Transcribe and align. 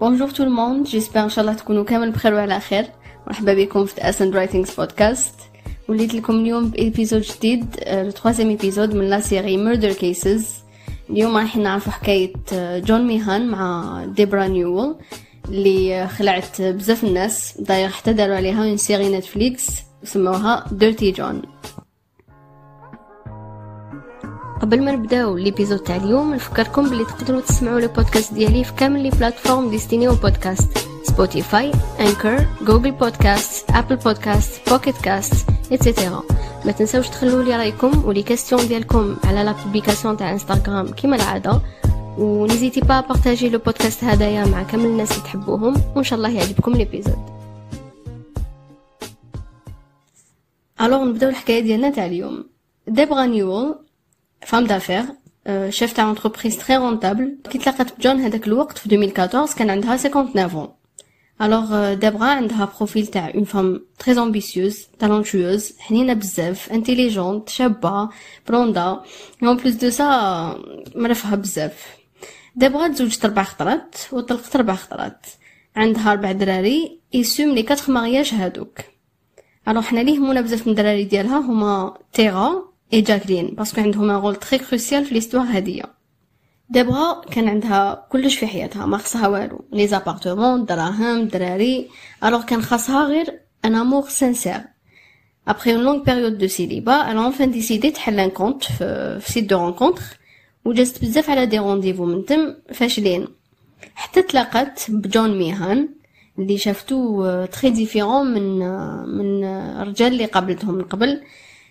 Bonjour 0.00 0.30
tout 0.30 0.42
le 0.42 0.55
monde 0.55 0.86
j'espère 0.86 1.20
ان 1.20 1.28
شاء 1.28 1.44
الله 1.44 1.56
تكونوا 1.56 1.84
كامل 1.84 2.10
بخير 2.10 2.34
وعلى 2.34 2.60
خير 2.60 2.86
مرحبا 3.26 3.54
بكم 3.54 3.84
في 3.84 4.08
اسند 4.08 4.36
رايتينغز 4.36 4.74
بودكاست 4.74 5.34
وليت 5.88 6.14
لكم 6.14 6.34
اليوم 6.34 6.68
ب 6.68 6.75
épisode 6.75 7.22
جديد 7.22 7.66
le 7.88 8.10
troisième 8.10 8.50
épisode 8.50 8.94
من 8.94 9.10
la 9.10 9.20
série 9.20 9.56
Murder 9.56 9.92
Cases 9.92 10.54
اليوم 11.10 11.36
راح 11.36 11.56
نعرفوا 11.56 11.92
حكاية 11.92 12.32
جون 12.78 13.06
ميهان 13.06 13.48
مع 13.48 14.04
ديبرا 14.16 14.46
نيول 14.46 14.96
اللي 15.48 16.08
خلعت 16.08 16.62
بزاف 16.62 17.04
الناس. 17.04 17.58
داير 17.58 17.88
حتى 17.88 18.12
داروا 18.12 18.36
عليها 18.36 18.64
une 18.64 18.76
série 18.76 19.08
Netflix 19.18 19.66
سموها 20.04 20.64
Dirty 20.72 21.10
John 21.10 21.42
قبل 24.60 24.82
ما 24.82 24.92
نبداو 24.92 25.36
l'épisode 25.36 25.78
تاع 25.78 25.96
اليوم 25.96 26.34
نفكركم 26.34 26.90
بلي 26.90 27.04
تقدروا 27.04 27.40
تسمعوا 27.40 27.80
les 27.80 27.86
podcasts 27.86 28.34
ديالي 28.34 28.64
في 28.64 28.72
كامل 28.72 29.02
les 29.02 29.10
plateformes 29.10 29.70
destinées 29.70 30.03
aux 30.03 30.14
podcasts 30.14 30.78
Spotify 31.02 31.72
Anchor 32.00 32.46
Google 32.62 32.90
Podcast 32.90 33.70
Apple 33.70 33.96
Podcast 33.96 34.70
Pocket 34.70 34.96
Casts 34.96 35.46
et 35.72 35.84
cetera 35.84 36.22
ما 36.64 36.72
تنساوش 36.72 37.08
تخلوا 37.08 37.42
لي 37.42 37.56
رأيكم 37.56 38.04
و 38.04 38.09
les 38.09 38.22
questions 38.22 38.68
ديالكم 38.68 39.16
على 39.24 39.44
la 39.44 39.52
publication 39.52 40.16
تاع 40.16 40.30
انستغرام 40.30 40.88
كيما 40.88 41.16
العادة. 41.16 41.60
و 42.18 42.24
n'hésitez 42.24 42.80
pas 42.80 43.00
à 43.00 43.05
partager 43.05 43.48
le 43.48 43.58
podcast 43.58 44.04
هدايا 44.04 44.44
مع 44.44 44.62
كامل 44.62 44.84
الناس 44.84 45.12
اللي 45.12 45.22
تحبوهم. 45.22 45.74
وان 45.96 46.04
شاء 46.04 46.16
الله 46.16 46.28
يعجبكم 46.28 46.72
l'épisode 46.72 47.18
alors 50.80 51.04
نبداو 51.04 51.30
الحكاية 51.30 51.60
ديالنا 51.60 51.90
تاع 51.90 52.06
اليوم. 52.06 52.44
ديبغا 52.88 53.26
نيول 53.26 53.85
femme 54.40 54.64
d'affaires 54.64 55.04
chef 55.68 55.92
تاع 55.92 56.10
entreprise 56.10 56.58
très 56.58 56.76
rentable 56.76 57.38
كي 57.50 57.58
تلاقات 57.58 57.98
بجون 57.98 58.20
هذاك 58.20 58.46
الوقت 58.46 58.78
في 58.78 58.86
2014 58.86 59.58
كان 59.58 59.70
عندها 59.70 59.96
59 59.96 60.68
Alors 61.42 61.94
ديبغا 61.94 62.26
عندها 62.26 62.72
profil 62.76 63.06
تاع 63.06 63.32
une 63.34 63.44
femme 63.44 63.86
très 63.98 64.18
ambitieuse 64.18 64.86
talentueuse 64.98 65.78
حنينه 65.78 66.12
بزاف 66.12 66.72
intelligente 66.72 67.48
شابه 67.48 68.08
blonde 68.48 69.02
en 69.42 69.56
plus 69.56 69.74
de 69.74 69.90
ça 69.90 70.06
مرفها 70.94 71.36
بزاف 71.36 71.96
ديبغا 72.56 72.88
تزوجت 72.88 73.26
ربع 73.26 73.42
خطرات 73.42 73.96
وطلقت 74.12 74.56
ربع 74.56 74.74
خطرات 74.74 75.26
عندها 75.76 76.12
ربع 76.12 76.32
دراري 76.32 77.00
issus 77.12 77.42
من 77.42 77.54
les 77.54 77.62
quatre 77.62 77.90
mariages 77.90 78.34
هادوك 78.34 78.78
alors 79.68 79.82
حنا 79.82 80.00
اللي 80.00 80.14
يهمونا 80.14 80.40
بزاف 80.40 80.66
من 80.66 80.72
الدراري 80.72 81.04
ديالها 81.04 81.38
هما 81.38 81.98
تيغا 82.12 82.75
et 82.92 83.00
جاكلين 83.00 83.46
parce 83.46 83.67
que 83.67 83.80
عندهم 83.80 84.10
rôle 84.10 84.36
très 84.36 84.58
crucial 84.58 85.04
في 85.04 85.14
l'histoire 85.14 85.44
هادية. 85.44 85.84
ديبغا 86.70 87.20
كان 87.20 87.48
عندها 87.48 88.06
كلش 88.10 88.36
في 88.38 88.46
حياتها. 88.46 88.86
ما 88.86 88.98
خصها 88.98 89.28
والو. 89.28 89.64
les 89.72 89.86
appartements 89.86 90.64
دراهم 90.64 91.28
دراري. 91.28 91.88
alors 92.24 92.42
كان 92.44 92.62
خاصها 92.62 93.04
غير 93.04 93.40
un 93.64 93.74
amour 93.74 94.08
sincère 94.08 94.60
après 95.48 95.74
une 95.74 95.84
longue 95.84 96.02
période 96.02 96.38
de 96.38 96.46
célibat 96.46 96.92
elle 96.92 97.26
a 97.26 97.30
enfin 97.30 97.50
décidé 97.50 97.90
تحل 97.90 98.20
un 98.20 98.30
compte 98.30 98.64
في, 98.64 99.20
site 99.24 99.44
de 99.44 99.58
rencontre 99.58 100.02
وجازت 100.64 101.02
بزاف 101.02 101.30
على 101.30 101.46
des 101.46 101.58
rendez-vous 101.58 102.04
من 102.04 102.24
تم 102.24 102.54
فاشلين 102.74 103.26
حتى 103.94 104.22
تلاقات 104.22 104.80
بجون 104.88 105.38
ميهان 105.38 105.88
اللي 106.38 106.58
شافتو 106.58 107.24
très 107.44 107.70
différent 107.70 108.26
من 108.26 108.58
من 109.18 109.44
الرجال 109.44 110.12
اللي 110.12 110.24
قابلتهم 110.24 110.74
من 110.74 110.84
قبل. 110.84 111.22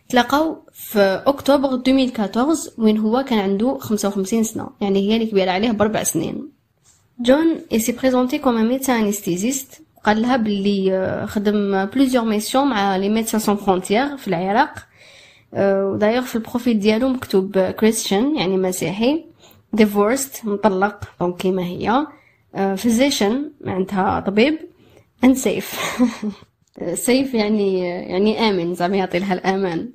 تلاقاو 0.10 0.58
في 0.74 1.24
أكتوبر 1.28 1.74
2014 1.74 2.72
وين 2.78 2.98
هو 2.98 3.24
كان 3.24 3.40
عنده 3.40 3.78
55 3.78 4.44
سنة 4.44 4.70
يعني 4.82 5.10
هي 5.10 5.16
اللي 5.16 5.26
كبيرة 5.26 5.52
عليه 5.52 5.72
بربع 5.72 6.04
سنين. 6.04 6.50
جون 7.20 7.60
s'est 7.78 7.92
présenté 7.92 8.38
comme 8.38 8.68
médecin 8.68 9.06
anesthésiste 9.06 9.82
قال 10.04 10.22
لها 10.22 10.38
باللي 10.38 11.26
خدم 11.30 11.86
plusieurs 11.86 12.26
missions 12.26 12.68
مع 12.68 12.98
les 12.98 13.10
Médecins 13.10 13.40
sans 13.40 13.56
frontières 13.56 14.18
في 14.18 14.28
العراق. 14.28 14.74
ودايوغ 15.54 16.24
في 16.24 16.36
ال 16.36 16.42
profil 16.42 16.80
ديالو 16.80 17.10
مكتوب 17.10 17.60
كريستيان 17.60 18.36
يعني 18.36 18.58
مسيحي 18.58 19.26
divorced 19.74 20.46
مطلق 20.46 21.00
donc 21.20 21.38
كيما 21.38 21.64
هي. 21.64 22.08
Physician 22.78 23.52
معناتها 23.62 24.20
طبيب 24.20 24.60
and 25.24 25.36
safe 25.36 25.76
safe 26.94 27.34
يعني 27.34 27.80
يعني 27.80 28.50
آمن 28.50 28.74
زعما 28.76 28.98
يعطي 28.98 29.20
لها 29.20 29.34
الأمان. 29.34 29.90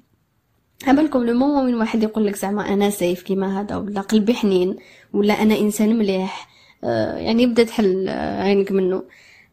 بالكم 0.86 1.24
le 1.24 1.34
moment 1.34 1.66
من 1.66 1.74
واحد 1.74 2.02
يقول 2.02 2.26
لك 2.26 2.36
زعما 2.36 2.72
أنا 2.72 2.90
safe 2.90 3.22
كيما 3.22 3.60
هذا 3.60 3.76
ولا 3.76 4.00
قلبي 4.00 4.34
حنين 4.34 4.76
ولا 5.12 5.42
أنا 5.42 5.58
إنسان 5.58 5.98
مليح. 5.98 6.48
آه 6.84 7.16
يعني 7.16 7.42
يبدا 7.42 7.62
تحل 7.62 8.08
عينك 8.08 8.72
منه. 8.72 9.02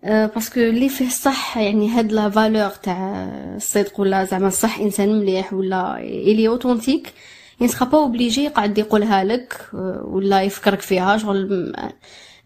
آه 0.04 0.26
parce 0.26 0.47
que 0.47 0.60
اللي 0.60 0.90
فيه 0.90 1.08
الصح 1.08 1.58
يعني 1.58 1.90
هاد 1.90 2.12
la 2.12 2.30
valeur 2.30 2.70
تاع 2.70 3.24
الصدق 3.56 4.00
ولا 4.00 4.24
زعما 4.24 4.48
الصح 4.48 4.80
إنسان 4.80 5.20
مليح 5.20 5.54
ولا 5.54 5.98
il 6.00 6.48
est 6.48 6.62
authentique 6.62 7.14
يعني 7.60 7.72
sera 7.72 7.86
pas 7.86 7.98
obligé 7.98 8.44
يقعد 8.44 8.78
يقولها 8.78 9.24
لك 9.24 9.70
ولا 10.04 10.42
يفكرك 10.42 10.82
فيها 10.82 11.18
شغل 11.18 11.74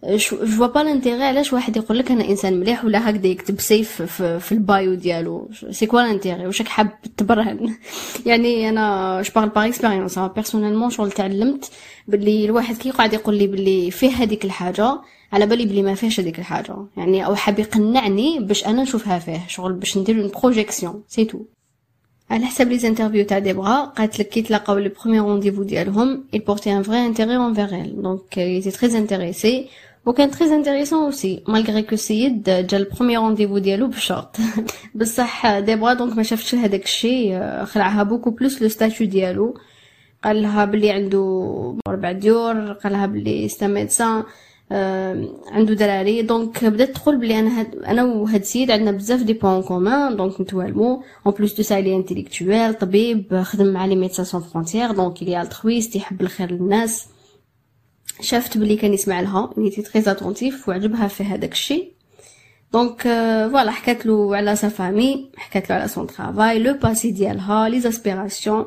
je 0.03 0.67
vois 0.67 0.79
pas 0.79 0.91
l'intérêt 0.91 1.23
علاش 1.23 1.53
واحد 1.53 1.78
يقول 1.78 2.00
لك 2.00 2.12
أنا 2.12 2.29
إنسان 2.29 2.59
مليح 2.59 2.85
ولا 2.85 3.09
هكذا 3.09 3.28
يكتب 3.28 3.59
safe 3.59 4.01
في, 4.01 4.39
في 4.39 4.51
ال 4.51 4.62
bio 4.62 4.94
ديالو. 4.94 5.50
c'est 5.72 5.85
quoi 5.85 6.01
l'intérêt 6.01 6.47
واش 6.47 6.62
حاب 6.62 6.89
تبرهن. 7.17 7.75
يعني 8.25 8.69
أنا 8.69 9.22
je 9.22 9.31
parle 9.35 9.50
par 9.50 9.67
expérience 9.67 10.19
personnellement 10.19 10.89
شغل 10.89 11.12
تعلمت؟ 11.12 11.72
باللي 12.07 12.45
الواحد 12.45 12.78
كي 12.78 12.89
يقعد 12.89 13.13
يقول 13.13 13.35
لي 13.35 13.47
باللي 13.47 13.91
فيه 13.91 14.09
هذيك 14.09 14.45
الحاجة 14.45 15.00
على 15.34 15.45
بالي 15.45 15.66
بلي 15.66 15.81
ما 15.81 15.95
فيهش 15.95 16.19
هذيك 16.19 16.39
الحاجة. 16.39 16.75
يعني 16.97 17.25
أو 17.25 17.35
حاب 17.35 17.59
يقنعني 17.59 18.39
باش 18.39 18.66
أنا 18.66 18.81
نشوفها 18.81 19.19
فيه. 19.19 19.47
شغل 19.47 19.73
باش 19.73 19.97
ندير 19.97 20.22
une 20.22 20.31
projection 20.44 21.03
c'est 21.07 21.25
tout 21.25 21.39
على 22.31 22.45
حسب 22.45 22.69
les 22.69 22.78
interviews 22.78 23.25
تاع 23.25 23.39
ديبغا 23.39 23.85
قالت 23.85 24.19
لك 24.19 24.29
كي 24.29 24.41
تلاقاو 24.41 24.78
les 24.78 24.89
premiers 24.89 25.23
rendez-vous 25.23 25.63
ديالهم 25.63 26.23
il 26.35 26.39
portait 26.39 26.72
un 26.72 26.81
vrai 26.81 27.00
intérêt 27.09 27.38
envers 27.38 27.73
elle. 27.73 27.95
Donc 28.01 28.38
il 28.38 28.57
était 28.57 28.72
très 28.72 28.95
intéressé. 28.95 29.69
وكان 30.06 30.31
très 30.31 30.56
intéressant 30.56 31.03
aussi 31.03 31.44
malgré 31.47 31.81
que 31.81 31.95
السيد 31.95 32.44
جا 32.44 32.78
ال 32.78 32.83
premier 32.83 33.19
rendez-vous 33.19 33.57
ديالو 33.57 33.88
بالشورت 33.88 34.38
بصح 34.95 35.59
ديبغا 35.59 35.94
donc 35.94 36.17
ما 36.17 36.23
شافتش 36.23 36.56
هذاك 36.56 36.84
الشيء 36.84 37.39
خلعها 37.66 38.03
beaucoup 38.03 38.29
plus 38.29 38.62
le 38.62 38.67
statut 38.67 39.07
ديالو. 39.07 39.57
قال 40.23 40.41
لها 40.41 40.66
بلي 40.66 40.91
عنده 40.91 41.78
ربع 41.88 42.12
ديور 42.12 42.72
قال 42.72 42.94
لها 42.94 43.06
بلي 43.06 43.47
c'est 43.47 43.67
un 43.67 43.80
médecin 43.80 44.23
عنده 45.51 45.73
دراري. 45.73 46.22
donc 46.22 46.66
بدات 46.66 46.89
تقول 46.89 47.18
بلي 47.18 47.39
أنا 47.39 47.59
هاد 47.59 47.75
أنا 47.75 48.03
وهاد 48.03 48.41
السيد 48.41 48.72
عندنا 48.72 48.91
بزاف 48.91 49.23
des 49.23 49.34
points 49.34 49.62
communs 49.62 50.16
donc 50.16 50.41
نتوالمو. 50.41 51.03
en 51.25 51.34
plus 51.34 51.53
de 51.53 51.63
ça 51.63 51.81
il 51.81 51.95
est 51.95 52.11
intellectuel 52.11 52.73
طبيب 52.73 53.41
خدم 53.41 53.68
مع 53.68 53.85
les 53.85 53.95
Médecins 53.95 54.25
sans 54.25 54.41
frontières 54.41 54.91
donc 54.91 55.23
il 55.23 55.41
est 55.41 55.55
altruiste 55.55 55.95
يحب 55.95 56.22
الخير 56.22 56.51
للناس. 56.51 57.07
شافت 58.21 58.57
بلي 58.57 58.75
كان 58.75 58.93
يسمع 58.93 59.21
لها 59.21 59.53
il 59.57 59.64
était 59.64 59.81
très 59.81 60.12
attentif 60.12 60.69
وعجبها 60.69 61.07
في 61.07 61.23
هذاك 61.23 61.51
الشيء. 61.51 61.91
دونك 62.73 63.01
voilà 63.51 63.72
حكات 63.71 64.05
له 64.05 64.35
على 64.35 64.55
sa 64.56 64.69
famille 64.69 65.31
حكات 65.37 65.69
له 65.69 65.75
على 65.75 65.87
son 65.88 66.06
travail 66.06 66.59
le 66.59 66.73
passé 66.73 67.12
ديالها 67.11 67.69
les 67.69 67.79
aspirations 67.79 68.66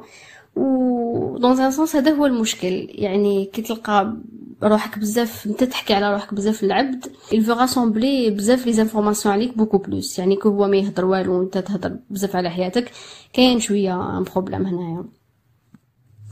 و 0.57 1.39
dans 1.39 1.61
un 1.61 1.71
sens 1.71 1.97
هذا 1.97 2.11
هو 2.11 2.27
المشكل. 2.27 2.87
يعني 2.91 3.45
كي 3.45 3.63
تلقى 3.63 4.17
روحك 4.63 4.99
بزاف 4.99 5.47
أنت 5.47 5.65
تحكي 5.65 5.95
على 5.95 6.13
روحك 6.13 6.35
بزاف 6.35 6.65
العبد 6.65 7.07
il 7.33 7.41
veut 7.47 7.59
rassembler 7.59 8.33
بزاف 8.33 8.67
les 8.67 8.73
informations 8.73 9.35
عليك 9.35 9.57
beaucoup 9.59 9.79
plus 9.79 10.19
يعني 10.19 10.37
que 10.37 10.49
هو 10.49 10.69
ما 10.69 10.77
يهضر 10.77 11.05
والو 11.05 11.39
وانت 11.39 11.59
تهضر 11.59 11.97
بزاف 12.11 12.37
على 12.37 12.51
حياتك 12.51 12.91
كاين 13.33 13.61
شوية 13.61 14.19
un 14.19 14.25
problème 14.25 14.67
هنايا. 14.67 15.05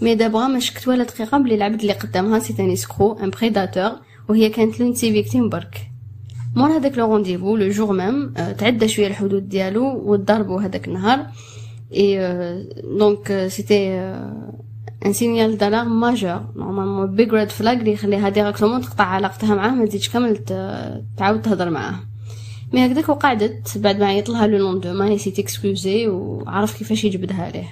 mais 0.02 0.14
ديبغا 0.14 0.46
ما 0.46 0.58
شكت 0.58 0.88
ولا 0.88 1.04
دقيقه 1.04 1.38
بلي 1.38 1.54
العبد 1.54 1.80
اللي 1.80 1.92
قدامها 1.92 2.38
c'est 2.38 2.62
un 2.62 2.70
escroc 2.70 3.12
un 3.12 3.30
prédateur 3.30 3.92
وهي 4.28 4.48
كانت 4.48 4.80
l'une 4.80 4.94
de 4.94 5.02
ses 5.02 5.12
victimes 5.12 5.48
برك 5.48 5.90
مور 6.56 6.70
هذاك 6.70 6.99
le 6.99 7.12
rendez-vous 7.12 7.56
le 7.56 7.69
jour 7.69 7.93
même 7.93 8.32
تعدى 8.58 8.88
شوية 8.88 9.06
الحدود 9.06 9.49
ديالو 9.49 10.10
وضربوا 10.10 10.60
هذاك 10.62 10.88
النهار 10.88 11.26
et 11.94 12.19
donc 12.99 13.46
c'était 13.49 13.94
un 15.06 15.12
signal 15.12 15.58
d'alarme 15.58 16.00
majeur 16.00 16.44
normalement 16.56 17.14
big 17.14 17.34
red 17.34 17.49
flag 17.49 17.75
اللي 17.75 17.93
يخليها 17.93 18.28
directement 18.28 18.81
تقطع 18.81 19.04
علاقتها 19.04 19.54
معاه 19.54 19.70
ما 19.70 19.87
تزيدش 19.87 20.08
كامل 20.08 20.37
تعاود 21.16 21.43
تهضر 21.43 21.70
معاه 21.70 21.94
mais 22.72 22.87
هكذاك 22.87 23.08
وقعدت 23.08 23.78
بعد 23.78 24.00
ما 24.00 24.06
عيط 24.06 24.28
لها 24.28 24.46
le 24.46 24.58
lendemain 24.58 25.08
il 25.08 25.17
s'est 25.17 25.38
excusé 25.38 26.08
وعرف 26.08 26.78
كيفاش 26.78 27.04
يجبدها 27.04 27.50
ليه 27.50 27.69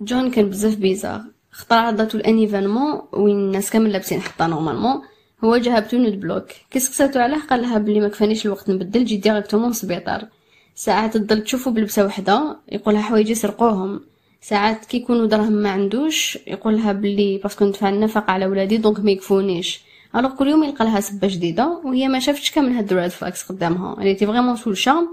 جون 0.00 0.30
كان 0.30 0.50
بزاف 0.50 0.76
bizarre 0.76 1.20
خطر 1.52 1.76
عرضاتو 1.76 2.18
ل 2.18 2.25
un 2.25 2.38
événement 2.38 3.00
وين 3.12 3.36
الناس 3.36 3.70
كامل 3.70 3.92
لابسين 3.92 4.20
حطة 4.20 4.46
normalement. 4.46 5.02
هو 5.44 5.56
جا 5.56 5.76
ب 5.76 5.96
tenue 5.96 6.13
de 6.13 6.20
bloc. 6.20 6.46
كي 6.70 6.80
سقساتو 6.80 7.20
عليه 7.20 7.40
قال 7.50 7.62
لها 7.62 7.78
بلي 7.78 8.00
ما 8.00 8.08
كفانيش 8.08 8.46
الوقت 8.46 8.70
نبدل 8.70 9.04
جيت 9.04 9.16
directement 9.16 9.68
للسبيطار. 9.68 10.26
ساعات 10.74 11.16
تضل 11.16 11.42
تشوفو 11.42 11.70
بلبسة 11.70 12.04
وحدة 12.04 12.56
يقولها 12.72 13.00
حوايج 13.00 13.30
يسرقوهم 13.30 14.00
ساعات 14.40 14.84
كي 14.84 14.96
يكونوا 14.96 15.26
دراهم 15.26 15.52
ما 15.52 15.70
عندوش 15.70 16.38
يقولها 16.46 16.92
بلي 16.92 17.38
parce 17.38 17.54
que 17.54 17.64
ندفع 17.64 17.88
النفقة 17.88 18.30
على 18.30 18.46
ولادي 18.46 18.76
donc 18.76 19.00
ما 19.00 19.10
يكفونيش. 19.10 19.80
alors 20.16 20.30
كل 20.30 20.48
يوم 20.48 20.64
يلقى 20.64 20.84
لها 20.84 21.00
سبة 21.00 21.28
جديدة 21.28 21.80
وهي 21.84 22.08
ما 22.08 22.18
شافتش 22.18 22.50
كامل 22.50 22.72
هاد 22.72 22.92
ال 22.92 22.97
red 22.97 23.10
flags 23.10 23.42
قدامها. 23.42 23.94
elle 23.98 24.14
était 24.14 24.26
vraiment 24.26 24.56
sous 24.56 24.69
le 24.69 24.76
charme 24.76 25.08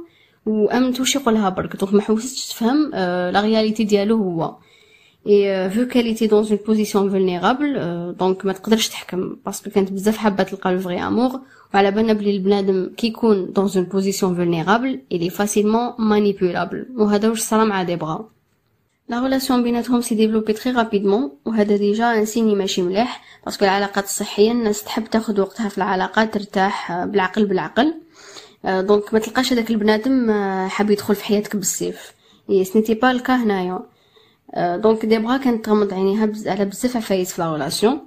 وامنت 0.46 1.00
واش 1.00 1.16
يقولها 1.16 1.50
برك. 1.50 1.76
donc 1.76 1.94
ما 1.94 2.02
حوستش 2.02 2.48
تفهم 2.48 2.92
la 3.32 3.42
réalité 3.42 3.84
ديالو 3.84 4.18
هو. 4.18 4.56
et 5.28 5.70
vu 5.70 5.88
qu'elle 5.88 6.06
était 6.06 6.28
dans 6.28 6.48
une 6.48 6.60
position 6.68 7.10
vulnérable 7.10 7.74
donc 8.20 8.46
ما 8.46 8.54
تقدرش 8.54 8.88
تحكم. 8.88 9.36
parce 9.46 9.61
que 9.61 9.70
كانت 9.70 9.92
بزاف 9.92 10.18
حابة 10.18 10.44
تلقى 10.44 10.74
le 10.74 10.80
vrai 10.80 11.00
amour 11.00 11.40
وعلى 11.74 11.92
بالنا 11.92 12.14
بلي 12.14 12.32
البنادم 12.36 12.90
كي 12.98 13.08
يكون 13.08 13.54
dans 13.54 13.70
une 13.76 13.84
position 13.84 14.36
vulnérable 14.36 15.02
il 15.12 15.30
est 15.30 15.45
facilement 15.45 15.94
manipulable 16.00 16.86
وهذا 16.98 17.30
واش 17.30 17.40
صرا 17.40 17.64
مع 17.64 17.84
ديبرا. 17.84 18.30
la 19.10 19.24
relation 19.24 19.64
بيناتهم 19.64 20.02
s'est 20.02 20.16
développée 20.16 20.54
très 20.54 20.74
rapidement 20.74 21.32
وهذا 21.46 21.78
déjà 21.78 22.20
un 22.20 22.26
signe 22.26 22.56
ماشي 22.56 22.82
مليح. 22.82 23.22
parce 23.46 23.58
que 23.58 23.66
العلاقات 23.66 24.04
الصحية 24.04 24.52
الناس 24.52 24.84
تحب 24.84 25.06
تاخذ 25.10 25.42
وقتها 25.42 25.70
في 25.70 25.78
العلاقات 25.78 26.34
ترتاح 26.34 27.04
بالعقل 27.06 27.46
بالعقل. 27.46 27.94
donc 28.64 29.14
ما 29.14 29.20
تلقاش 29.20 29.54
هذاك 29.54 29.70
البنادم 29.70 30.32
حاب 30.68 30.92
يدخل 30.92 31.16
في 31.16 31.26
حياتك 31.26 31.56
بالسيف. 31.56 32.14
c'était 32.64 32.94
pas 32.94 33.12
le 33.12 33.22
cas 33.22 33.36
هنايا. 33.36 33.80
donc 34.56 35.06
ديبرا 35.06 35.38
كانت 35.38 35.66
تغمض 35.66 35.94
عينيها 35.94 36.30
على 36.46 36.66
بزاف 36.66 36.98
عفايس 36.98 37.34
في 37.34 37.42
la 37.42 37.54
relation 37.54 38.00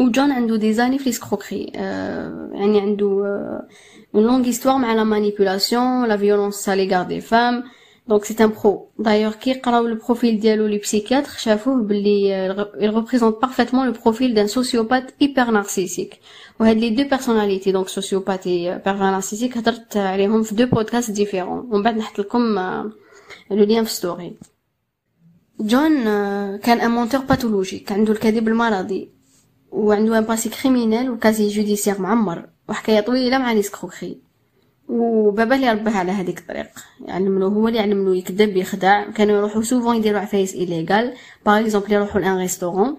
وجون 0.00 0.32
عنده 0.32 0.56
des 0.56 0.72
années 0.72 0.98
في 0.98 1.04
l'escroquerie 1.04 1.64
يعني 2.54 2.80
عنده 2.80 3.06
une 4.14 4.24
longue 4.24 4.46
histoire 4.46 4.78
مع 4.78 4.94
la 4.94 5.04
manipulation 5.04 6.08
la 6.08 6.16
violence 6.16 6.68
à 6.68 6.86
l'égard 6.86 7.04
des 7.06 7.20
femmes 7.20 7.64
donc 8.08 8.24
c'est 8.24 8.44
un 8.44 8.52
pro 8.62 8.88
d'ailleurs 8.98 9.32
كي 9.32 9.54
قراو 9.54 9.86
ال 9.86 9.94
profil 9.94 10.40
ديالو 10.40 10.66
les 10.66 10.78
psychiatres 10.78 11.30
شافوه 11.30 11.82
باللي 11.82 12.48
il 12.80 12.90
représente 12.90 13.40
parfaitement 13.40 13.84
le 13.84 13.92
profil 13.92 14.34
d'un 14.34 14.46
sociopathe 14.46 15.14
hyper 15.20 15.52
narcissique. 15.52 16.20
وهاد 16.60 16.76
les 16.76 16.90
deux 16.90 17.08
personnalités 17.08 17.72
donc 17.72 17.88
sociopathe 17.88 18.46
et 18.46 18.78
pervers 18.84 19.10
narcissique 19.10 19.56
هضرت 19.58 19.96
عليهم 19.96 20.42
في 20.42 20.54
deux 20.54 20.66
podcasts 20.66 21.10
différents 21.10 21.58
ومن 21.58 21.82
بعد 21.82 21.96
نحط 21.96 22.18
لكم 22.18 22.40
le 23.50 23.64
lien 23.64 23.84
في 23.84 23.90
story 23.90 24.36
جون 25.60 26.04
كان 26.56 26.80
un 26.80 26.90
menteur 26.90 27.20
pathologique 27.20 27.92
عنده 27.92 28.12
الكذب 28.12 28.48
المرضي. 28.48 29.10
وعنده 29.70 30.18
un 30.18 30.24
passé 30.24 30.48
criminel 30.48 31.10
و 31.10 31.15
casier 31.15 31.48
judiciaire 31.48 32.00
معمر. 32.00 32.48
وحكاية 32.68 33.00
طويلة 33.00 33.38
مع 33.38 33.52
l'escroquerie 33.52 34.18
وبابا 34.88 35.54
اللي 35.54 35.72
رباه 35.72 35.92
على 35.92 36.12
هذيك 36.12 36.38
الطريق. 36.38 36.68
يعلملو 37.04 37.46
هو 37.48 37.68
اللي 37.68 37.78
يعلملو 37.78 38.14
يكذب 38.14 38.56
يخدع. 38.56 39.10
كانوا 39.10 39.36
يروحوا 39.36 39.62
souvent 39.62 39.96
يديروا 39.96 40.20
عفايس 40.20 40.54
illégales 40.54 41.12
par 41.46 41.60
exemple 41.60 41.92
يروحوا 41.92 42.20
ل 42.20 42.25
un 42.25 42.36
restaurant 42.36 42.96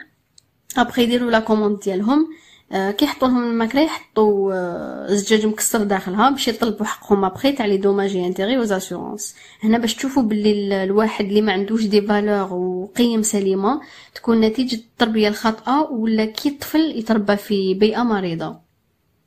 après 0.78 1.04
يديروا 1.04 1.32
la 1.32 1.40
commande 1.40 1.80
ديالهم. 1.80 2.28
كي 2.72 3.06
يحطوا 3.06 3.28
لهم 3.28 3.44
الماكلة 3.52 3.82
يحطوا 3.82 4.54
آه 4.54 5.08
زجاج 5.14 5.46
مكسر 5.46 5.84
داخلها 5.84 6.30
باش 6.30 6.48
يطلبوا 6.48 6.86
حقهم 6.86 7.26
après 7.26 7.52
تاع 7.52 7.66
les 7.66 7.78
dommages-intérêts 7.78 8.16
و 8.16 8.58
assurances 8.58 9.36
هنا 9.64 9.78
باش 9.78 9.96
تشوفوا 9.96 10.24
باللي 10.24 10.84
الواحد 10.84 11.26
اللي 11.26 11.42
ما 11.42 11.52
عندوش 11.54 11.86
des 11.86 12.02
valeurs 12.02 12.54
وقيم 12.54 13.22
سليمة 13.22 13.82
تكون 14.16 14.42
نتيجة 14.42 14.76
التربية 14.76 15.28
الخاطئة 15.28 15.82
ولا 15.92 16.26
كي 16.26 16.50
الطفل 16.50 16.80
يتربى 16.96 17.36
في 17.36 17.74
بيئة 17.74 18.04
مريضة. 18.04 18.60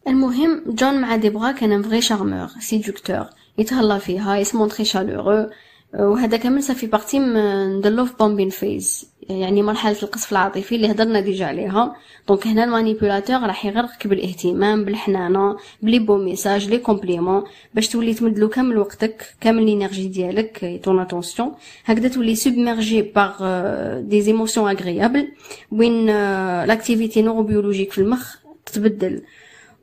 المهم 0.09 0.65
جون 0.67 1.01
مع 1.01 1.17
ديبغا 1.17 1.53
كان 1.53 1.73
un 1.73 1.83
vrai 1.83 2.01
charmeur 2.01 2.49
séducteur 2.61 3.27
يتهلا 3.59 3.99
فيها 3.99 4.37
ي 4.37 4.42
se 4.42 4.51
montrer 4.51 4.85
chaleureux 4.85 5.51
وهذا 5.95 6.37
كامل 6.37 6.63
ça 6.63 6.71
fait 6.71 6.87
partie 6.87 7.19
من 7.19 7.81
the 7.81 7.91
love 7.91 8.19
bombing 8.19 8.51
phase 8.51 9.10
يعني 9.31 9.63
مرحلة 9.63 9.97
القصف 10.03 10.33
العاطفي 10.33 10.75
اللي 10.75 10.91
هضرنا 10.91 11.21
déjà 11.21 11.47
عليها. 11.47 11.97
donc 12.29 12.47
هنا 12.47 12.65
ال 12.65 12.71
manipulateur 12.71 13.41
راح 13.41 13.67
يغرقك 13.67 14.07
بالاهتمام 14.07 14.85
بالحنانة 14.85 15.57
ب 15.83 15.87
les 15.87 15.99
beaux 15.99 16.17
messages 16.17 16.69
les 16.69 16.79
compliments 16.79 17.45
باش 17.75 17.89
تولي 17.89 18.15
تمدلو 18.15 18.49
كامل 18.49 18.79
وقتك 18.79 19.35
كامل 19.41 19.65
l'énergie 19.65 20.09
ديالك 20.09 20.81
ton 20.85 20.99
attention 21.01 21.53
هكذا 21.85 22.09
تولي 22.09 22.35
submergée 22.35 23.03
par 23.03 23.33
des 24.01 24.21
émotions 24.23 24.71
agréables 24.71 25.29
وين 25.73 26.07
l'activité 26.65 27.23
neurobiologique 27.23 27.93
في 27.93 27.99
المخ 27.99 28.37
تتبدل. 28.67 29.23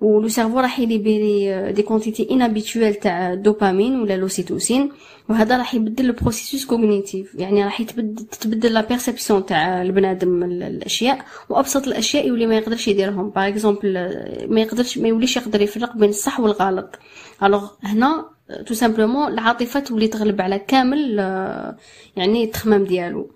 و 0.02 0.11
le 0.11 0.28
cerveau 0.28 0.60
راح 0.60 0.80
ي 0.80 0.91
libérer 0.91 1.72
des 1.72 1.82
quantités 1.82 2.28
inhabituelles 2.32 2.96
تاع 2.96 3.34
دوبامين 3.34 4.02
ولا 4.02 4.18
l'ocytocine 4.18 4.92
وهذا 5.30 5.58
راح 5.58 5.76
يبدل 5.76 6.06
ال 6.06 6.12
processus 6.12 6.66
cognitif 6.66 7.36
يعني 7.36 7.64
راح 7.64 7.82
يتبدل 7.82 8.26
تتبدل 8.26 8.74
la 8.74 8.82
perception 8.82 9.46
تاع 9.46 9.82
البنادم 9.82 10.44
الأشياء. 10.44 11.26
وابسط 11.50 11.88
الأشياء 11.88 12.28
يولي 12.28 12.48
ما 12.48 12.58
يقدرش 12.58 12.88
يديرهم. 12.88 13.30
par 13.30 13.48
exemple 13.48 13.94
ما 14.50 14.62
يقدرش 14.62 14.98
ما 14.98 15.08
يوليش 15.08 15.38
يقدر 15.38 15.62
يفرق 15.62 15.98
بين 15.98 16.10
الصح 16.10 16.40
والغلط. 16.40 17.00
alors 17.44 17.70
هنا 17.84 18.26
tout 18.66 18.74
simplement 18.74 19.34
العاطفة 19.34 19.80
تولي 19.80 20.08
تغلب 20.08 20.42
على 20.42 20.60
كامل 20.60 21.18
يعني 22.16 22.44
التخمام 22.44 22.84
ديالو. 22.84 23.32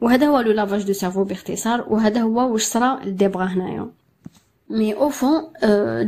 وهذا 0.00 0.26
هو 0.26 0.40
le 0.40 0.52
lavage 0.52 0.82
de 0.82 0.92
cerveau 0.92 1.24
باختصار. 1.24 1.84
وهذا 1.88 2.20
هو 2.20 2.52
واش 2.52 2.62
صرا 2.62 3.00
لديبغا 3.04 3.44
هنايا. 3.44 3.90
mais 4.70 4.94
au 4.94 5.08
fond 5.08 5.42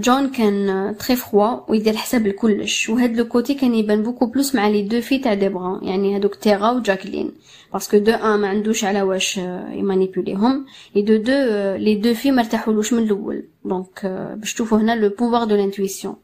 جون 0.00 0.30
كان 0.30 0.94
très 0.98 1.16
froid 1.16 1.70
ويدير 1.70 1.96
حساب 1.96 2.26
لكلش 2.26 2.88
وهاد 2.88 3.16
le 3.16 3.24
côté 3.28 3.54
كان 3.54 3.74
يبان 3.74 4.02
beaucoup 4.02 4.26
plus 4.26 4.54
مع 4.54 4.68
les 4.68 4.82
deux 4.82 5.00
filles 5.00 5.18
تاع 5.18 5.34
ديبرا 5.34 5.80
يعني 5.82 6.16
هادوك 6.16 6.34
تيغا 6.34 6.70
و 6.70 6.78
جاكلين 6.80 7.32
parce 7.72 7.88
que 7.88 7.98
de 7.98 8.12
un 8.12 8.38
ما 8.40 8.48
عندوش 8.48 8.84
على 8.84 9.02
واش 9.02 9.36
ي 9.72 9.80
manipuler 9.80 10.50
هم 10.50 10.66
et 10.96 11.16
de 11.16 11.21
deux 11.21 11.32
les 11.76 11.94
deux 11.94 12.14
filles 12.14 12.32
مرتاحولوش 12.32 12.92
من 12.92 13.02
الأول 13.02 13.44
donc 13.64 14.06
باش 14.36 14.54
تشوفوا 14.54 14.78
هنا 14.78 14.96
le 14.96 15.08
pouvoir 15.08 15.44
de 15.44 15.56
l'intuition 15.56 16.16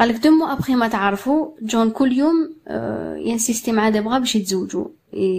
قالك 0.00 0.16
deux 0.16 0.30
mois 0.30 0.46
après 0.46 0.74
ما 0.74 0.88
تعرفوا 0.88 1.50
جون 1.62 1.90
كل 1.90 2.12
يوم 2.12 2.54
ي 3.16 3.22
insister 3.22 3.72
مع 3.72 3.88
ديبرا 3.88 4.18
باش 4.18 4.36
يتزوجوا 4.36 4.84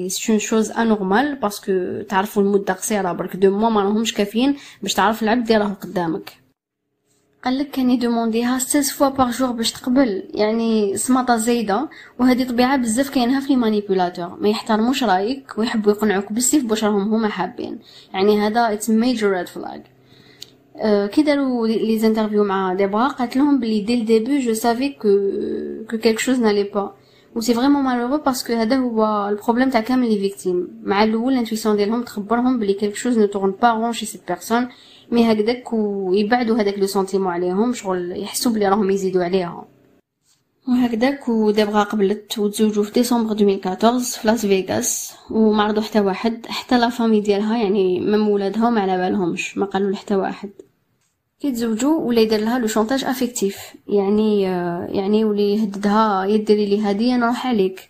c'est 0.07 0.31
une 0.31 0.39
chose 0.39 0.71
anormale 0.71 1.35
parce 1.35 1.76
que 1.76 2.01
تعرفوا 2.09 2.43
المدة 2.43 2.73
قصيرة 2.73 3.11
برك 3.11 3.35
deux 3.35 3.57
mois 3.57 3.69
ما 3.69 3.81
راهمش 3.81 4.13
كافيين 4.13 4.55
باش 4.81 4.93
تعرف 4.93 5.23
العبد 5.23 5.51
اللي 5.51 5.65
راه 5.65 5.73
قدامك. 5.73 6.31
قالك 7.43 7.71
كان 7.71 7.89
ي 7.89 7.96
demander 7.96 8.52
ها 8.52 8.59
16 8.59 8.93
fois 8.93 9.09
par 9.09 9.31
jour 9.31 9.51
باش 9.51 9.71
تقبل. 9.71 10.23
يعني 10.33 10.97
سماطه 10.97 11.35
زايدة 11.35 11.89
وهذه 12.19 12.43
طبيعة 12.49 12.77
بزاف 12.77 13.09
كاينها 13.09 13.39
في 13.39 13.55
manipulateurs 13.55 14.37
ما 14.41 14.49
يحترموش 14.49 15.03
رأيك 15.03 15.57
ويحبوا 15.57 15.91
يقنعوك 15.91 16.31
بالسيف 16.31 16.65
باش 16.65 16.83
راهم 16.83 17.13
هما 17.13 17.27
حابين. 17.27 17.79
يعني 18.13 18.47
هذا 18.47 18.73
it's 18.73 18.89
major 18.89 19.31
red 19.31 19.47
flag 19.47 19.81
كي 21.11 21.23
داروا 21.23 21.67
les 21.67 21.99
interviews 21.99 22.43
مع 22.43 22.73
ديبرا 22.73 23.07
قالت 23.07 23.37
لهم 23.37 23.59
بلي 23.59 23.81
dès 23.81 23.93
le 23.93 24.06
début 24.06 24.39
je 24.39 24.53
savais 24.53 24.89
que 24.89 25.09
que 25.91 25.97
quelque 25.97 26.19
chose 26.19 26.39
n'allait 26.39 26.63
pas 26.63 26.95
et 27.35 27.41
c'est 27.41 27.53
vraiment 27.53 27.83
malheureux 27.83 28.17
parce 28.17 28.40
que 28.40 28.53
هذا 28.53 28.75
هو 28.75 29.29
ال 29.29 29.34
problème 29.34 29.69
تاع 29.69 29.81
كامل 29.81 30.09
les 30.09 30.19
victimes 30.19 30.81
مع 30.83 31.03
الأول 31.03 31.33
ال 31.33 31.37
intuition 31.37 31.75
ديالهم 31.75 32.03
تخبرهم 32.03 32.59
بلي 32.59 32.73
quelque 32.73 32.95
chose 32.95 33.17
ne 33.17 33.25
tourne 33.25 33.51
pas 33.61 33.71
rond 33.71 33.93
chez 33.93 34.05
cette 34.05 34.21
personne 34.27 34.69
mais 35.11 35.31
هكداك 35.31 35.73
ويبعدوا 35.73 36.57
هذاك 36.57 36.79
le 36.79 36.85
sentiment 36.85 37.31
عليهم 37.31 37.73
شغل 37.73 38.21
يحسوا 38.21 38.51
بلي 38.51 38.69
راهم 38.69 38.89
يزيدوا 38.89 39.23
عليها. 39.23 39.67
وهكذاك 40.67 41.29
ودابغا 41.29 41.83
قبلت 41.83 42.39
وتزوجوا 42.39 42.83
في 42.83 42.91
ديسمبر 42.91 43.31
2014 43.31 44.19
في 44.21 44.27
لاس 44.27 44.45
فيغاس. 44.45 45.13
وما 45.31 45.81
حتى 45.81 45.99
واحد 45.99 46.45
حتى 46.45 46.79
la 46.79 46.89
famille 46.89 47.21
ديالها 47.21 47.57
يعني 47.57 47.99
même 47.99 48.29
ولادها 48.29 48.69
ما 48.69 48.81
على 48.81 48.97
بالهمش 48.97 49.57
ما 49.57 49.65
قالوا 49.65 49.91
لحتى 49.91 50.15
واحد. 50.15 50.49
كي 51.41 51.51
تزوجوا 51.51 51.99
ولا 51.99 52.21
يدير 52.21 52.39
لها 52.39 52.59
le 52.59 52.67
chantage 52.67 53.03
affectif. 53.03 53.57
يعني 53.87 54.41
يعني 54.97 55.25
ولي 55.25 55.53
يهددها 55.53 56.25
يديري 56.25 56.65
لي 56.65 56.91
هديه 56.91 57.15
نروح 57.15 57.47
عليك. 57.47 57.89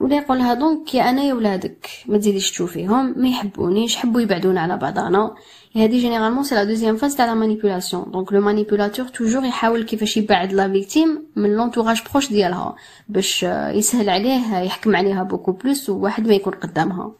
ولا 0.00 0.16
يقول 0.16 0.38
لها 0.38 0.54
donc 0.54 0.94
يا 0.94 1.10
أنا 1.10 1.22
يا 1.22 1.34
ولادك. 1.34 1.88
ما 2.06 2.18
تزيديش 2.18 2.50
تشوفيهم 2.50 3.14
ما 3.18 3.28
يحبونيش 3.28 3.96
حبوا 3.96 4.20
يبعدونا 4.20 4.60
على 4.60 4.76
بعضنا. 4.76 5.34
هذه 5.76 5.98
généralement 5.98 6.44
c'est 6.44 6.54
la 6.54 6.64
deuxième 6.64 6.96
phase 6.96 7.16
تاع 7.16 7.26
la 7.26 7.34
manipulation 7.34 8.10
donc 8.12 8.32
le 8.32 8.40
manipulateur 8.40 9.06
toujours 9.06 9.44
يحاول 9.44 9.82
كيفاش 9.82 10.16
يبعد 10.16 10.52
la 10.52 10.72
victime 10.72 11.26
من 11.36 11.56
l'entourage 11.56 12.02
proche 12.10 12.28
ديالها. 12.28 12.76
باش 13.08 13.42
يسهل 13.78 14.10
عليه 14.10 14.58
يحكم 14.58 14.96
عليها 14.96 15.22
beaucoup 15.22 15.52
plus 15.52 15.90
وواحد 15.90 16.26
ما 16.26 16.34
يكون 16.34 16.52
قدامها. 16.52 17.12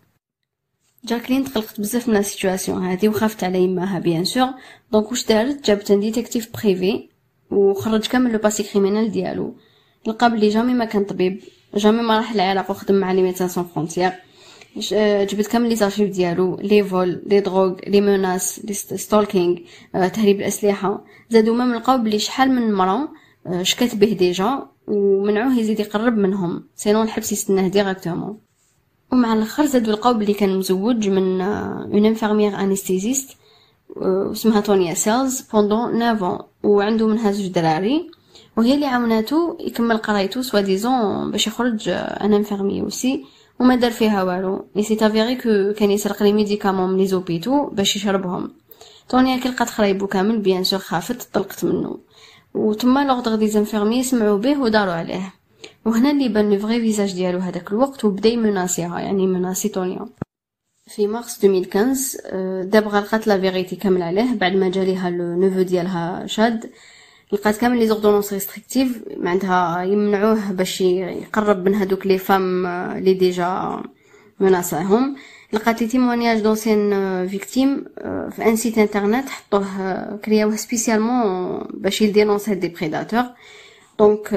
جاكلين 1.04 1.44
تقلقت 1.44 1.80
بزاف 1.80 2.08
من 2.08 2.16
ال 2.16 2.23
situation 2.23 2.84
هذه 2.86 3.08
وخافت 3.08 3.44
على 3.44 3.62
يماها 3.62 3.98
bien 3.98 4.24
sûr 4.24 4.48
donc 4.92 5.10
واش 5.10 5.26
دارت 5.26 5.66
جابت 5.66 5.90
un 5.90 6.00
détective 6.00 6.48
privé 6.54 7.08
وخرج 7.50 8.06
كامل 8.06 8.32
le 8.32 8.38
passé 8.38 8.62
criminel 8.62 9.10
ديالو 9.10 9.54
لقى 10.06 10.30
بلي 10.30 10.48
jamais 10.48 10.74
ما 10.74 10.84
كان 10.84 11.04
طبيب 11.04 11.40
jamais 11.74 12.02
ما 12.02 12.16
راح 12.16 12.32
العراق 12.32 12.70
وخدم 12.70 12.94
مع 12.94 13.12
les 13.12 13.22
médecins 13.22 13.48
sans 13.48 13.64
frontières 13.64 14.12
جبت 15.24 15.46
كامل 15.46 15.68
les 15.68 15.76
archives 15.76 16.10
ديالو 16.10 16.56
les 16.56 16.84
vols 16.84 17.22
les 17.26 17.40
drogues 17.40 17.74
les 17.86 18.00
menaces 18.00 18.64
les 18.64 18.74
stalking 18.74 19.58
تهريب 19.92 20.40
الاسلحه 20.40 21.04
زادو 21.30 21.54
même 21.54 21.74
لقاو 21.74 21.98
بلي 21.98 22.18
شحال 22.18 22.50
من 22.50 22.72
مرا 22.72 23.08
شكات 23.62 23.94
به 23.96 24.12
ديجا 24.12 24.66
ومنعوه 24.88 25.58
يزيد 25.58 25.80
يقرب 25.80 26.16
منهم 26.16 26.68
sinon 26.74 27.02
الحبس 27.02 27.32
يستناه 27.32 27.68
directement 27.68 28.38
ومع 29.12 29.32
الآخر 29.32 29.66
زادو 29.66 29.92
لقاو 29.92 30.14
بلي 30.14 30.32
كان 30.34 30.58
مزوج 30.58 31.08
من 31.08 31.40
une 31.40 32.04
infirmière 32.04 32.60
anesthésiste 32.60 33.36
اسمها 34.32 34.60
تونيا 34.60 34.94
سيلز 34.94 35.40
pendant 35.40 35.98
9 35.98 36.48
وعنده 36.62 37.06
منها 37.06 37.32
زوج 37.32 37.46
دراري 37.46 38.10
وهي 38.56 38.74
اللي 38.74 38.86
عاوناتو 38.86 39.56
يكمل 39.60 39.96
قرايتو 39.96 40.42
soi-disant 40.42 41.30
باش 41.30 41.46
يخرج 41.46 41.88
un 41.88 42.32
infirmier 42.32 42.80
aussi 42.80 43.24
وما 43.60 43.76
دار 43.76 43.90
فيها 43.90 44.22
والو. 44.22 44.64
il 44.76 44.82
s'est 44.82 45.06
avéré 45.06 45.36
que 45.36 45.72
كان 45.78 45.90
يسرق 45.90 46.22
les 46.22 46.32
médicaments 46.32 46.90
من 46.90 46.98
les 46.98 47.06
hôpitaux 47.06 47.66
باش 47.66 47.96
يشربهم. 47.96 48.54
طونيا 49.08 49.36
كي 49.36 49.48
لقات 49.48 49.70
خرايبو 49.70 50.06
كامل 50.06 50.38
bien 50.38 50.64
sûr 50.64 50.78
خافت 50.78 51.34
طلقت 51.34 51.64
منه. 51.64 51.98
وتما 52.54 53.04
l'ordre 53.04 53.34
des 53.34 53.48
infirmiers 53.48 54.02
سمعوا 54.02 54.38
به 54.38 54.60
وداروا 54.60 54.92
عليه. 54.92 55.41
وهنا 55.86 56.10
اللي 56.10 56.28
بان 56.28 56.50
le 56.50 56.58
vrai 56.58 56.80
visage 56.80 57.14
ديالو 57.14 57.38
هذاك 57.38 57.72
الوقت 57.72 58.04
وبدا 58.04 58.28
يمناسيها 58.28 59.00
يعني 59.00 59.26
مناسي 59.26 59.68
طونيا 59.68 60.06
في 60.86 61.06
مارس 61.06 61.44
2015 61.44 62.62
دابغا 62.62 63.00
لقات 63.00 63.26
la 63.26 63.40
vérité 63.40 63.76
كامل 63.76 64.02
عليه 64.02 64.34
بعد 64.34 64.52
ما 64.52 64.70
جاليها 64.70 65.10
le 65.10 65.40
neveu 65.40 65.62
ديالها 65.62 66.26
شاد 66.26 66.70
لقات 67.32 67.56
كامل 67.56 67.78
les 67.78 67.86
ordonnances 67.86 68.32
restrictives 68.32 69.02
معناتها 69.16 69.82
يمنعوه 69.82 70.52
باش 70.52 70.80
يقرب 70.80 71.64
من 71.64 71.74
هذوك 71.74 72.06
les 72.06 72.10
femmes 72.10 72.16
لي 72.16 72.18
déjà 72.18 73.82
مناصعهم 74.40 75.16
لقات 75.52 75.82
les 75.82 75.88
témoignages 75.88 76.40
d'anciennes 76.40 76.90
victimes 77.28 77.84
في 78.30 78.42
un 78.46 78.56
site 78.56 78.78
internet 78.78 79.28
حطوه 79.28 80.16
كرياوه 80.16 80.56
spécialement 80.56 81.58
باش 81.74 82.02
ي 82.02 82.07
dénoncer 82.07 82.48
هاد 82.48 82.60
des 82.60 82.68
prédateurs. 82.68 83.24
donc 83.98 84.28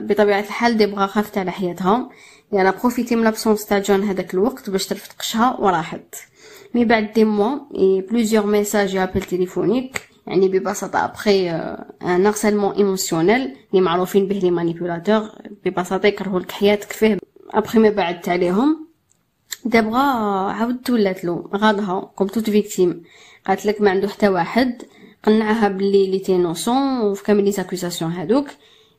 بطبيعة 0.00 0.40
الحال 0.40 0.76
ديبغا 0.76 1.06
خافت 1.06 1.38
على 1.38 1.50
حياتها 1.52 2.08
يعني 2.52 2.70
profité 2.70 3.16
من 3.16 3.24
l'absence 3.24 3.66
تاع 3.66 3.78
جون 3.78 4.02
هذاك 4.02 4.34
الوقت 4.34 4.70
باش 4.70 4.86
ترفد 4.86 5.12
قشها 5.18 5.56
وراحت. 5.60 6.14
mais 6.74 6.84
بعد 6.84 7.12
des 7.12 7.24
mois 7.24 7.58
et 7.78 8.00
plusieurs 8.00 8.46
messages 8.46 8.96
appels 8.96 9.22
téléphoniques 9.22 10.08
يعني 10.26 10.48
ببساطة 10.48 11.04
après 11.04 11.50
un 11.50 12.26
harcèlement 12.26 12.72
émotionnel 12.74 13.56
اللي 13.70 13.80
معروفين 13.84 14.28
به 14.28 14.38
les 14.38 14.50
manipulateurs 14.50 15.30
ببساطة 15.64 16.06
يكرهوا 16.06 16.40
لك 16.40 16.52
حياتك 16.52 16.92
فيه. 16.92 17.18
ابخي 17.50 17.78
ما 17.78 17.90
بعدت 17.90 18.28
عليهم 18.28 18.86
دابغا 19.64 20.02
عاودت 20.52 20.90
ولات 20.90 21.24
له 21.24 21.50
غاضها 21.54 22.00
comme 22.16 22.26
toute 22.26 22.50
victime 22.50 23.02
قالت 23.46 23.66
لك 23.66 23.80
ما 23.80 23.90
عنده 23.90 24.08
حتى 24.08 24.28
واحد 24.28 24.82
قنعها 25.22 25.68
بلي 25.68 26.10
il 26.10 26.18
est 26.18 26.40
innocent 26.40 27.00
وفي 27.00 27.24
كامل 27.24 27.44
les 27.44 27.52
accusations 27.52 28.12
هادوك. 28.12 28.46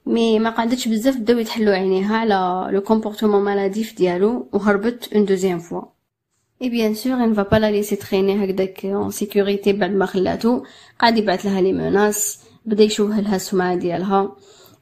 mais 0.06 0.40
ما 0.40 0.50
قعدتش 0.50 0.88
بزاف 0.88 1.18
بداو 1.18 1.38
يتحلوا 1.40 1.74
عينيها 1.74 2.18
على 2.18 2.68
le 2.72 2.82
comportement 2.82 3.42
maladif 3.42 3.98
ديالو 3.98 4.50
وهربت 4.54 5.14
une 5.14 5.26
deuxième 5.26 5.60
fois 5.60 5.82
et 6.62 6.70
bien 6.70 6.96
sûr 6.96 7.14
on 7.14 7.34
va 7.34 7.44
pas 7.44 7.56
la 7.56 7.72
laisser 7.72 7.96
traîner 7.96 8.46
هكداك 8.46 8.86
en 8.86 9.12
sécurité 9.12 9.74
بعد 9.74 9.92
ما 9.92 10.06
خلاتو. 10.06 10.64
قاعد 11.00 11.18
يبعث 11.18 11.46
لها 11.46 11.62
les 11.62 11.74
menaces 11.74 12.40
بدأ 12.66 12.84
يشوه 12.84 13.20
لها 13.20 13.36
السمعة 13.36 13.76
ديالها. 13.76 14.36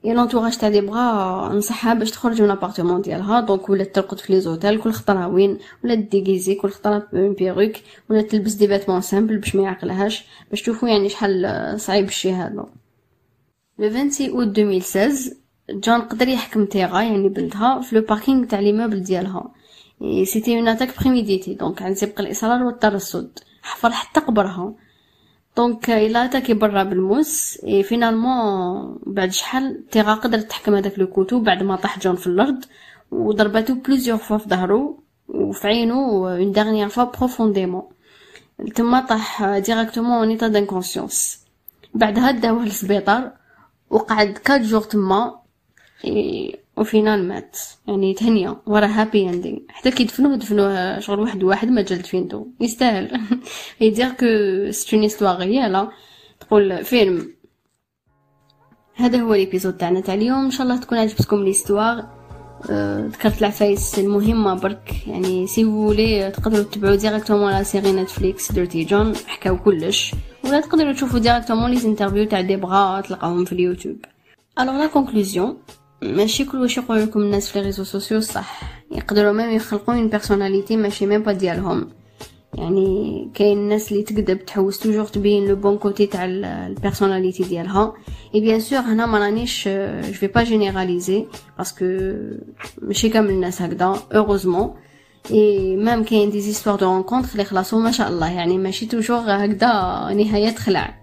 et 0.06 0.14
l'entourage 0.14 0.58
تاع 0.58 0.70
ديبغا 0.70 1.54
نصحها 1.54 1.94
باش 1.94 2.12
تخرج 2.12 2.42
من 2.42 2.48
l'appartement 2.48 3.02
ديالها. 3.02 3.40
donc 3.40 3.70
ولات 3.70 3.96
ترقد 3.96 4.20
في 4.20 4.34
les 4.34 4.42
hôtels 4.42 4.82
كل 4.82 4.92
خطرة 4.92 5.28
وين؟ 5.28 5.58
ولا 5.84 5.96
déguisée 5.96 6.56
كل 6.56 6.70
خطرة 6.70 7.08
perruque 7.14 7.74
ولا 8.10 8.22
تلبس 8.22 8.54
des 8.54 8.68
vêtements 8.68 9.02
simples 9.02 9.38
باش 9.38 9.56
ما 9.56 9.64
يعقلهاش 9.64 10.26
باش 10.50 10.62
تشوفوا 10.62 10.90
يعني 10.90 11.10
شحال 11.10 11.76
صعيب 11.82 12.06
الشيء 12.06 12.34
هذا 12.34 12.66
le 13.80 13.90
26 13.90 14.30
اوت 14.30 14.58
2016 14.60 15.36
جون 15.70 16.02
قدر 16.02 16.28
يحكم 16.28 16.66
تيغا 16.66 17.02
يعني 17.02 17.30
بنتها 17.30 17.82
في 17.82 17.96
le 17.96 18.02
parking 18.02 18.46
تاع 18.46 18.60
l'immeuble 18.60 19.04
ديالها 19.04 19.52
c'était 20.24 20.58
une 20.58 20.68
attaque 20.68 21.00
préméditée 21.02 21.54
donc 21.54 21.82
عن 21.82 21.96
سبق 21.96 22.20
الاصرار 22.20 22.64
والترصد 22.64 23.40
حفر 23.62 23.92
حتى 23.92 24.20
قبرها 24.20 24.74
donc 25.58 25.90
il 25.90 26.04
l'a 26.04 26.26
attaquée 26.26 26.54
برا 26.54 26.84
بالموس 26.84 27.58
et 27.68 27.84
finalement 27.84 29.00
بعد 29.06 29.32
شحال 29.32 29.90
تيغا 29.92 30.14
قدرت 30.14 30.50
تحكم 30.50 30.76
هذاك 30.76 31.00
le 31.00 31.08
couteau 31.08 31.40
بعد 31.40 31.64
ما 31.64 31.76
طاح 31.76 32.00
جون 32.00 32.16
في 32.16 32.28
الأرض 32.28 32.66
وضرباتو 33.12 33.74
plusieurs 33.76 34.18
fois 34.18 34.38
في 34.38 34.50
ظهرو 34.50 35.04
وفي 35.28 35.68
عينو 35.68 36.28
une 36.28 36.52
dernière 36.52 36.90
fois 36.90 37.04
profondément 37.04 37.84
تما 38.76 39.00
طاح 39.00 39.58
directement 39.58 40.12
en 40.12 40.30
état 40.30 40.48
d'inconscience 40.48 41.40
بعدها 41.94 42.32
داوه 42.32 42.66
للسبيطار 42.66 43.43
وقعد 43.94 44.28
quatre 44.28 44.62
jours 44.62 44.84
تما 44.84 45.40
و 46.78 46.86
final 46.86 47.28
مات. 47.28 47.58
يعني 47.88 48.14
تهنية 48.14 48.62
ورا 48.66 48.86
happy 48.86 49.30
ending 49.30 49.60
حتى 49.70 49.92
كي 49.92 50.04
دفنوه 50.04 50.36
دفنوه 50.36 51.00
شغل 51.00 51.20
واحد 51.20 51.44
واحد 51.44 51.70
ما 51.70 51.82
جلد 51.82 52.06
فينتو 52.06 52.46
يستاهل. 52.60 53.22
on 53.82 53.89
dirait 53.89 54.10
que 54.10 54.26
c'est 54.72 54.96
une 54.96 55.06
histoire 55.06 55.38
réelle 55.38 55.88
تقول 56.40 56.86
فيلم. 56.86 57.34
هذا 58.96 59.22
هو 59.22 59.34
l'épisode 59.34 59.78
تاعنا 59.78 60.00
تاع 60.00 60.14
اليوم. 60.14 60.46
إن 60.46 60.52
شاء 60.52 60.64
الله 60.64 60.80
تكون 60.80 60.98
عجبتكم 60.98 61.44
l'histoire 61.44 62.06
ذكرت 63.08 63.40
العفايس 63.40 64.00
المهمة 64.00 64.54
برك. 64.54 65.08
يعني 65.08 65.48
si 65.48 65.66
voulez 65.66 66.32
تقدروا 66.32 66.64
تتبعوا 66.64 66.96
directement 66.96 67.52
la 67.52 67.64
série 67.64 67.92
Netflix 67.92 68.52
Dirty 68.52 68.84
John. 68.84 69.16
حكاو 69.16 69.58
كلش. 69.58 70.16
ولا 70.44 70.62
تقدروا 70.62 70.94
تشوفوا 70.94 71.20
directement 71.20 71.72
les 71.72 71.86
interviews 71.86 72.26
تاع 72.26 72.42
ديبغا 72.42 73.02
تلقاهم 73.02 73.46
في 73.46 73.52
ال 73.52 73.58
YouTube 73.58 73.98
alors 74.60 74.78
la 74.78 74.88
conclusion 74.88 75.58
ماشي 76.02 76.46
كل 76.46 76.62
واش 76.62 76.78
يقول 76.78 77.02
لكم 77.02 77.20
الناس 77.20 77.50
في 77.50 77.60
les 77.60 77.66
réseaux 77.66 77.84
sociaux 77.84 78.20
صح. 78.20 78.62
يقدروا 78.92 79.32
même 79.32 79.50
يخلقوا 79.50 79.94
une 79.94 80.10
personnalité 80.10 80.78
ماشي 80.78 81.06
même 81.06 81.24
pas 81.24 81.32
ديالهم. 81.32 81.90
يعني 82.54 83.32
كاين 83.34 83.58
الناس 83.58 83.92
اللي 83.92 84.04
تكذب 84.04 84.46
تحوس 84.46 84.80
toujours 84.80 85.06
تبين 85.06 85.48
le 85.48 85.56
bon 85.56 85.78
côté 85.78 86.06
تاع 86.06 86.26
ال 86.26 86.35
personnalité 86.35 87.44
ديالها. 87.44 87.94
et 88.36 88.42
bien 88.42 88.60
sûr 88.60 88.80
هنا 88.80 89.06
ما 89.06 89.20
رانيش 89.20 89.68
je 89.68 90.14
vais 90.14 90.28
pas 90.28 90.44
généraliser 90.44 91.26
parce 91.58 91.75
que 91.75 91.86
ماشي 92.82 93.10
كامل 93.10 93.30
الناس 93.30 93.62
هكذا. 93.62 94.00
heureusement 94.16 94.74
et 95.32 95.76
même 95.76 96.04
كاين 96.04 96.30
des 96.30 96.42
histoires 96.42 96.76
de 96.76 96.86
rencontre 96.86 97.30
اللي 97.32 97.44
خلاصو 97.44 97.80
ما 97.80 97.92
شاء 97.92 98.10
الله. 98.10 98.32
يعني 98.32 98.58
ماشي 98.58 98.86
toujours 98.86 99.20
هكذا 99.20 100.14
نهاية 100.14 100.56
خلع. 100.56 101.00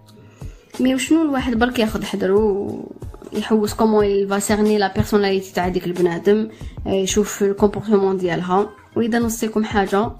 mais 0.80 0.94
وشنو 0.94 1.22
الواحد 1.22 1.54
برك 1.54 1.78
ياخذ 1.78 2.04
حذرو 2.04 2.88
يحوس 3.32 3.74
comment 3.74 4.04
il 4.04 4.42
cerne 4.42 4.78
la 4.78 4.94
personnalité 4.94 5.52
تاع 5.52 5.68
ديك 5.68 5.86
البنادم 5.86 6.48
يشوف 6.86 7.42
ال 7.42 7.48
comportement 7.48 8.16
ديالها. 8.16 8.70
وإذا 8.96 9.18
نوصيكم 9.18 9.64
حاجة 9.64 10.10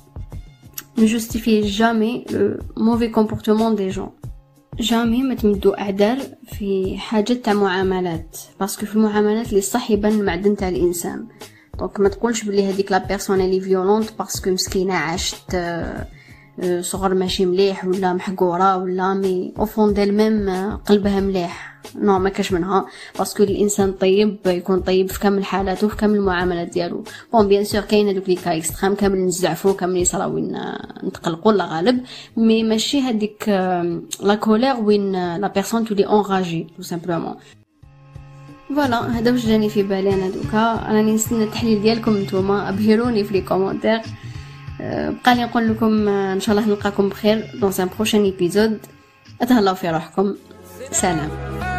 ne 0.99 1.07
justifie 1.07 1.63
jamais 1.81 2.25
le 2.31 2.59
mauvais 2.77 3.11
comportement 3.11 3.71
des 3.71 3.91
gens. 3.91 4.13
jamais 4.81 5.23
ما 5.23 5.35
تمدوا 5.35 5.81
أعذار 5.81 6.19
في 6.53 6.99
حاجة 6.99 7.33
تاع 7.33 7.53
معاملات. 7.53 8.39
parce 8.61 8.77
que 8.77 8.87
في 8.87 8.97
المعاملات 8.97 9.49
اللي 9.49 9.61
صح 9.61 9.91
يبان 9.91 10.13
المعدن 10.13 10.57
تاع 10.57 10.69
الإنسان. 10.69 11.27
donc 11.81 12.01
ما 12.01 12.09
تقولش 12.09 12.43
بلي 12.43 12.71
هذيك 12.71 12.93
la 12.93 12.99
personne 12.99 13.41
اللي 13.41 13.61
violente 13.61 14.11
parce 14.19 14.39
que 14.39 14.51
مسكينه 14.51 14.95
عاشت 14.95 15.57
صغر 16.81 17.15
ماشي 17.15 17.47
مليح 17.47 17.85
ولا 17.85 18.13
محقوره 18.13 18.77
ولا 18.77 19.15
mais 19.15 19.53
au 19.59 19.65
fond 19.67 19.95
d'elle-même 19.95 20.77
قلبها 20.77 21.21
مليح 21.21 21.81
non 21.97 22.19
ما 22.19 22.29
كاش 22.29 22.53
منها 22.53 22.87
parce 23.19 23.34
que 23.34 23.43
الانسان 23.43 23.93
طيب 23.93 24.39
يكون 24.47 24.81
طيب 24.81 25.11
في 25.11 25.21
كامل 25.21 25.45
حالاته 25.45 25.89
في 25.89 25.97
كامل 25.97 26.17
المعاملات 26.17 26.69
ديالو 26.69 27.05
bon 27.33 27.49
bien 27.49 27.65
sûr 27.65 27.81
كاين 27.81 28.09
هذوك 28.09 28.29
les 28.29 28.35
cas 28.35 28.57
extrêmes 28.57 28.95
كامل 28.95 29.19
نزعفو 29.19 29.75
كامل 29.75 29.97
يصراو 29.97 30.35
وين 30.35 30.59
نتقلقوا 31.05 31.53
لا 31.53 31.65
غالب 31.65 32.01
mais 32.37 32.63
ماشي 32.65 33.01
هذيك 33.01 33.49
la 34.23 34.35
colère 34.35 34.77
وين 34.77 35.37
la 35.37 35.49
personne 35.49 35.85
تولي 35.85 36.07
enragée 36.07 36.67
tout 36.77 36.83
simplement 36.83 37.35
voilà 38.77 39.19
هذا 39.19 39.33
واش 39.33 39.47
جاني 39.47 39.69
في 39.69 39.83
بالي 39.83 40.15
أنا 40.15 40.29
دوكا. 40.29 40.87
راني 40.89 41.13
نستنى 41.15 41.45
التحليل 41.45 41.83
ديالكم 41.83 42.17
نتوما 42.17 42.69
أبهروني 42.69 43.25
في 43.25 43.33
les 43.33 43.41
commentaires. 43.41 44.01
بقى 44.81 45.35
لي 45.35 45.45
نقول 45.45 45.69
لكم 45.69 46.09
إن 46.09 46.41
شاء 46.41 46.57
الله 46.57 46.69
نلقاكم 46.69 47.09
بخير 47.09 47.51
dans 47.55 47.73
un 47.81 47.89
prochain 47.97 48.25
épisode 48.25 48.79
أتهلاو 49.43 49.75
في 49.75 49.91
روحكم. 49.91 50.35
سلام. 50.93 51.70